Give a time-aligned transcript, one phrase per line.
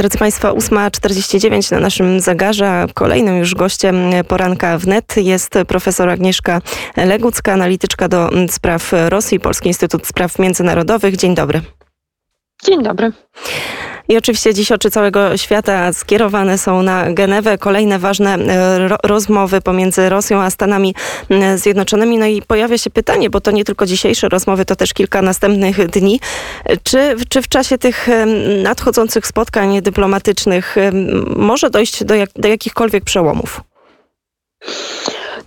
[0.00, 2.86] Drodzy Państwo, 8.49 na naszym zegarze.
[2.94, 3.96] Kolejnym już gościem
[4.28, 6.60] poranka wnet jest profesor Agnieszka
[6.96, 11.16] Legucka, analityczka do spraw Rosji, Polski Instytut Spraw Międzynarodowych.
[11.16, 11.60] Dzień dobry.
[12.64, 13.12] Dzień dobry.
[14.10, 17.58] I oczywiście dziś oczy całego świata skierowane są na Genewę.
[17.58, 20.94] Kolejne ważne e, ro rozmowy pomiędzy Rosją a Stanami
[21.56, 22.18] Zjednoczonymi.
[22.18, 25.88] No i pojawia się pytanie, bo to nie tylko dzisiejsze rozmowy, to też kilka następnych
[25.88, 26.20] dni.
[26.82, 28.08] Czy, czy w czasie tych
[28.62, 30.76] nadchodzących spotkań dyplomatycznych
[31.36, 33.60] może dojść do, jak, do jakichkolwiek przełomów?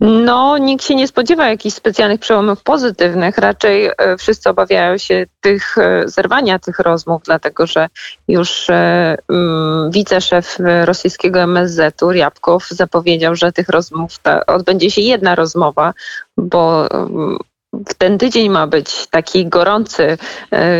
[0.00, 3.38] No, nikt się nie spodziewa jakichś specjalnych przełomów pozytywnych.
[3.38, 7.88] Raczej e, wszyscy obawiają się tych e, zerwania tych rozmów, dlatego że
[8.28, 15.92] już mm, wiceszef rosyjskiego MSZ-u, Riabkow, zapowiedział, że tych rozmów ta, odbędzie się jedna rozmowa,
[16.36, 17.38] bo mm,
[17.72, 20.18] w ten tydzień ma być taki gorący,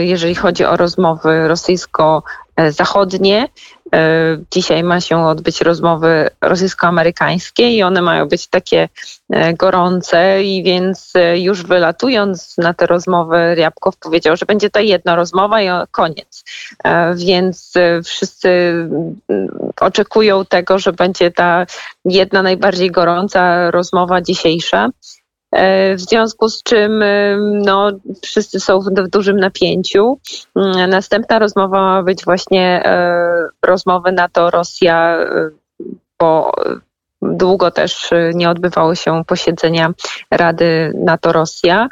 [0.01, 2.50] jeżeli chodzi o rozmowy rosyjsko-zachodnie.
[3.95, 8.89] E, dzisiaj ma się odbyć rozmowy rosyjsko-amerykańskie i one mają być takie
[9.30, 14.80] e, gorące i więc e, już wylatując na te rozmowy Riabkow powiedział, że będzie to
[14.80, 16.45] jedna rozmowa i koniec.
[17.17, 17.73] Więc
[18.05, 19.19] wszyscy mm,
[19.80, 21.67] oczekują tego, że będzie ta
[22.05, 24.89] jedna najbardziej gorąca rozmowa dzisiejsza.
[25.52, 27.90] E, w związku z czym e, no,
[28.23, 30.18] wszyscy są w, dużym napięciu.
[30.56, 35.18] Mm, następna rozmowa ma być właśnie e, rozmowy NATO-Rosja,
[36.18, 36.52] bo
[37.23, 39.93] długo też nie odbywały się posiedzenia
[40.30, 41.88] Rady NATO-Rosja.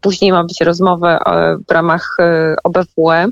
[0.00, 1.18] Później ma być rozmowa
[1.68, 2.16] w ramach
[2.64, 3.26] OBWE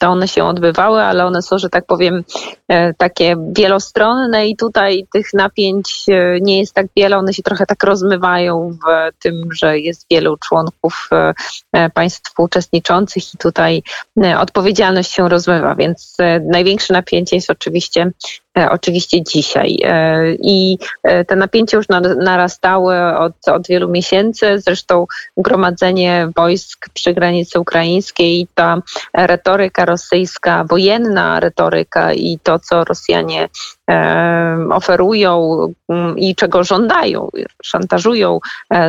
[0.00, 2.24] to one się odbywały, ale one są, że tak powiem,
[2.68, 7.16] e, takie wielostronne i tutaj tych napięć e, nie jest tak wiele.
[7.16, 11.08] One się trochę tak rozmywają w tym, że jest wielu członków
[11.72, 13.82] e, państw uczestniczących i tutaj
[14.38, 16.16] odpowiedzialność się rozmywa, więc
[16.50, 18.10] największe napięcie jest oczywiście
[18.70, 19.78] oczywiście dzisiaj.
[19.84, 24.60] E, I e, te napięcia już narastały od, od wielu miesięcy.
[24.60, 25.06] Zresztą
[25.36, 28.82] gromadzenie wojsk przy granicy ukraińskiej, ta
[29.14, 33.48] retoryka rosyjska, wojenna retoryka i to, co Rosjanie
[34.70, 35.58] oferują
[35.88, 37.28] mm, i czego żądają,
[37.62, 38.40] szantażują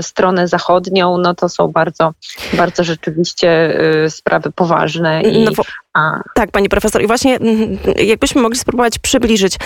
[0.02, 2.12] stronę zachodnią, no to są bardzo,
[2.54, 3.80] bardzo rzeczywiście
[4.10, 5.22] sprawy poważne.
[5.22, 5.64] I, no bo,
[6.34, 7.02] tak, pani profesor.
[7.02, 9.58] I właśnie mm, jakbyśmy mogli spróbować przybliżyć,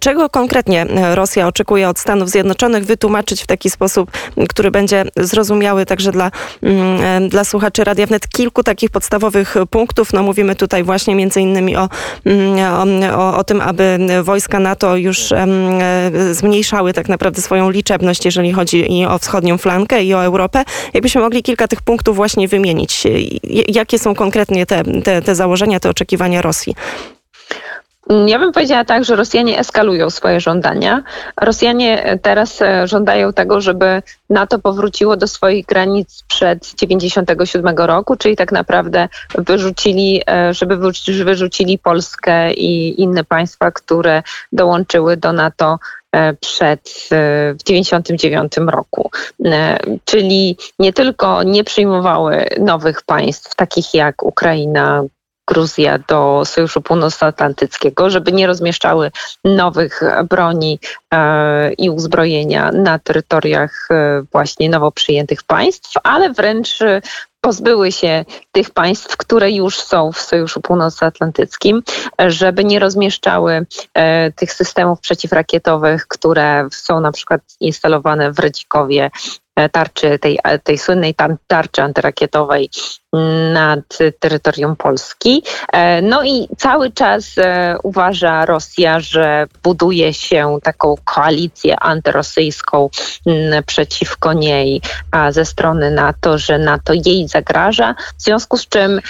[0.00, 4.10] czego konkretnie Rosja oczekuje od Stanów Zjednoczonych, wytłumaczyć w taki sposób,
[4.48, 6.30] który będzie zrozumiały także dla,
[6.62, 10.12] mm, dla słuchaczy Radia Wnet kilku takich podstawowych punktów.
[10.12, 11.88] No mówimy tutaj właśnie między innymi o,
[12.24, 15.32] mm, o, o tym, aby wojska NATO już
[16.32, 20.64] zmniejszały tak naprawdę swoją liczebność, jeżeli chodzi i o wschodnią flankę i o Europę.
[20.94, 23.04] Jakbyśmy mogli kilka tych punktów właśnie wymienić.
[23.68, 25.76] Jakie są konkretnie te, te, te założenia?
[25.80, 26.74] te oczekiwania Rosji?
[28.26, 31.02] Ja bym powiedziała tak, że Rosjanie eskalują swoje żądania.
[31.40, 38.36] Rosjanie teraz e, żądają tego, żeby NATO powróciło do swoich granic przed 1997 roku, czyli
[38.36, 40.78] tak naprawdę wyrzucili, e, żeby
[41.24, 45.78] wyrzucili Polskę i inne państwa, które dołączyły do NATO
[46.12, 46.80] e, przed
[47.58, 49.10] w 1999 roku.
[50.04, 55.02] Czyli nie tylko nie przyjmowały nowych państw, takich jak Ukraina,
[55.46, 59.10] Gruzja do Sojuszu Północnoatlantyckiego, żeby nie rozmieszczały
[59.44, 60.78] nowych broni
[61.14, 66.78] e, i uzbrojenia na terytoriach e, właśnie nowo przyjętych państw, ale wręcz
[67.40, 71.82] pozbyły się tych państw, które już są w Sojuszu Północnoatlantyckim,
[72.18, 78.66] żeby nie rozmieszczały e, tych systemów przeciwrakietowych, które są na przykład instalowane w Redzikowie
[79.04, 79.10] E,
[79.72, 81.14] tarczy, tej, e, tej słynnej
[81.46, 82.70] tarczy antyrakietowej
[83.52, 85.42] nad terytorium Polski.
[85.72, 87.34] E, no i cały czas
[87.82, 92.88] uważa Rosja, że buduje się taką koalicję antyrosyjską
[93.66, 94.80] przeciwko niej
[95.30, 99.00] ze strony NATO, że NATO jej zagraża, w związku z czym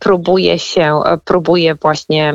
[0.00, 2.34] próbuje się, próbuje właśnie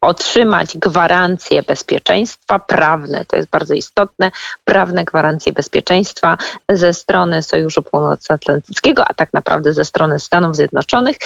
[0.00, 4.30] otrzymać gwarancje bezpieczeństwa prawne, to jest bardzo istotne,
[4.64, 6.36] prawne gwarancje bezpieczeństwa
[6.68, 11.16] ze strony Sojuszu Północnoatlantyckiego, a tak naprawdę ze strony Stanów Zjednoczonych,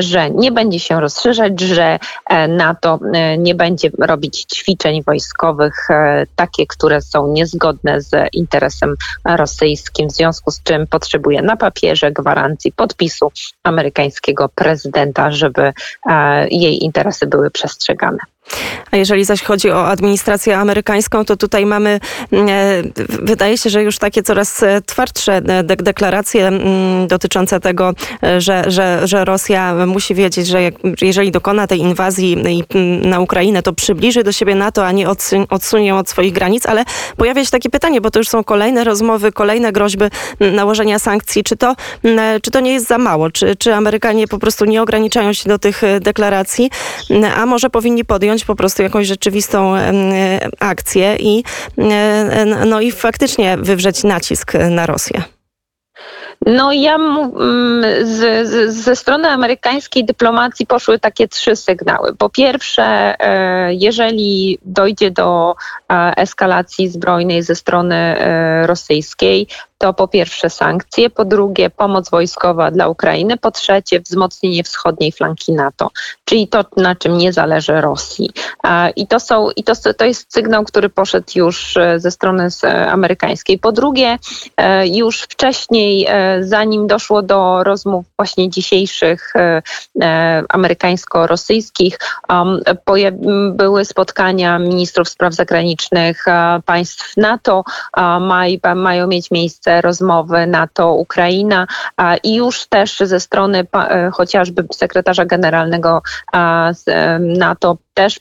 [0.00, 1.98] że nie będzie się rozszerzać, że
[2.28, 8.94] e, NATO e, nie będzie robić ćwiczeń wojskowych e, takie, które są niezgodne z interesem
[9.24, 13.32] rosyjskim, w związku z czym potrzebuje na papierze gwarancji podpisu
[13.62, 15.72] amerykańskiego prezydenta, żeby
[16.50, 18.18] jej interesy były przestrzegane.
[18.90, 22.00] A jeżeli zaś chodzi o administrację amerykańską, to tutaj mamy,
[22.32, 22.52] mm, e,
[23.08, 27.92] wydaje się, że już takie coraz e, twardsze de deklaracje mm, dotyczące tego,
[28.22, 30.58] e, że, że, że Rosja musi wiedzieć, że
[31.02, 32.36] jeżeli dokona tej inwazji
[32.74, 35.08] mm, na Ukrainę, to przybliży do siebie NATO, a nie
[35.50, 36.84] odsunie od swoich granic, ale
[37.16, 40.04] pojawia się takie pytanie, bo to już są kolejne rozmowy, kolejne groźby
[40.40, 41.44] nałożenia sankcji.
[41.44, 41.74] Czy to,
[42.42, 43.30] czy to nie jest za mało?
[43.30, 46.70] Czy, czy Amerykanie po prostu nie ograniczają się do tych deklaracji,
[47.36, 49.74] a może powinni podjąć po prostu jakąś rzeczywistą
[50.60, 51.44] akcję i,
[52.66, 55.22] no i faktycznie wywrzeć nacisk na Rosję.
[56.46, 56.98] No ja
[58.02, 62.16] z, z, ze strony amerykańskiej dyplomacji poszły takie trzy sygnały.
[62.16, 65.54] Po pierwsze, e, jeżeli dojdzie do
[65.92, 69.48] e, eskalacji zbrojnej ze strony e, rosyjskiej,
[69.84, 75.52] to po pierwsze sankcje, po drugie pomoc wojskowa dla Ukrainy, po trzecie wzmocnienie wschodniej flanki
[75.52, 75.90] NATO,
[76.24, 78.30] czyli to, na czym nie zależy Rosji.
[78.96, 82.48] I to, są, i to, to jest sygnał, który poszedł już e, ze strony
[82.88, 83.58] amerykańskiej.
[83.58, 84.18] Po drugie,
[84.56, 89.32] e, już wcześniej, e, zanim doszło do rozmów właśnie dzisiejszych
[90.48, 91.98] amerykańsko-rosyjskich,
[92.28, 92.60] um,
[93.56, 96.24] były spotkania ministrów spraw zagranicznych
[96.64, 97.64] państw NATO,
[98.74, 101.66] mają mieć miejsce rozmowy NATO-Ukraina
[102.22, 106.02] i już też ze strony e, chociażby sekretarza generalnego
[107.20, 108.20] NATO też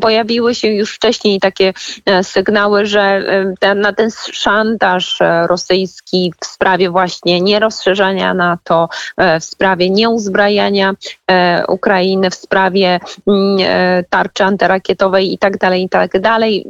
[0.00, 1.72] pojawiły się już wcześniej takie
[2.06, 3.22] e, sygnały, że
[3.60, 8.88] e, na ten szantaż rosyjski w sprawie właśnie nierozszerzania NATO,
[9.40, 10.92] w sprawie nieuzbrajania
[11.68, 13.58] Ukrainy, w sprawie mm,
[14.10, 16.66] tarczy antyrakietowej i tak dalej, i tak dalej,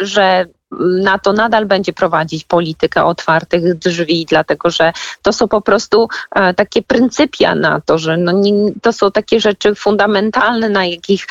[0.00, 0.46] że
[0.80, 4.92] NATO nadal będzie prowadzić politykę otwartych drzwi, dlatego że
[5.22, 8.52] to są po prostu e, takie pryncypia NATO, że no nie,
[8.82, 11.26] to są takie rzeczy fundamentalne, na jakich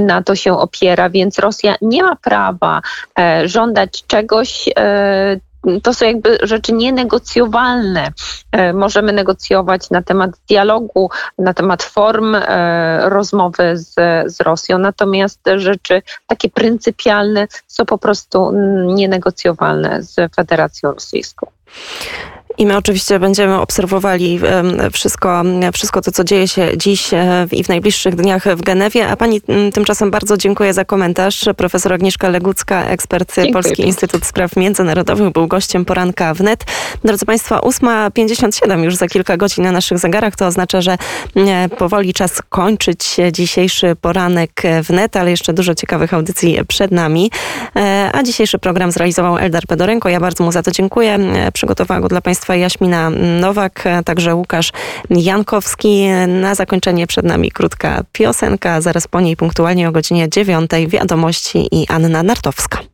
[0.00, 2.82] NATO się opiera, więc Rosja nie ma prawa
[3.18, 5.40] e, żądać czegoś, e,
[5.82, 8.12] to są jakby rzeczy nienegocjowalne.
[8.52, 13.94] E, możemy negocjować na temat dialogu, na temat form e, rozmowy z,
[14.26, 18.52] z Rosją, natomiast rzeczy takie pryncypialne są po prostu
[18.94, 21.46] nienegocjowalne z Federacją Rosyjską.
[22.58, 24.40] I my oczywiście będziemy obserwowali
[24.92, 25.42] wszystko,
[25.72, 29.08] wszystko to, co dzieje się dziś e, i w najbliższych dniach w Genewie.
[29.08, 29.40] A pani
[29.74, 31.44] tymczasem bardzo dziękuję za komentarz.
[31.56, 36.64] Profesor Agnieszka Legucka, ekspert dziękuję Polski Instytut Spraw Międzynarodowych, był gościem poranka wnet.
[37.04, 40.36] Drodzy Państwo, 8.57 już za kilka godzin na naszych zegarach.
[40.36, 40.96] To oznacza, że
[41.78, 47.30] powoli czas kończyć dzisiejszy poranek wnet, ale jeszcze dużo ciekawych audycji przed nami.
[47.76, 50.08] E, a dzisiejszy program zrealizował Eldar Pedorenko.
[50.08, 51.18] Ja bardzo mu za to dziękuję.
[51.52, 53.10] Przygotowała go dla Państwa Państwa Jaśmina
[53.40, 54.72] Nowak, także Łukasz
[55.10, 56.06] Jankowski.
[56.28, 61.86] Na zakończenie przed nami krótka piosenka, zaraz po niej punktualnie o godzinie dziewiątej wiadomości i
[61.88, 62.90] Anna Nartowska.